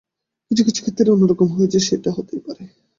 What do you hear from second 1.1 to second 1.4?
অন্য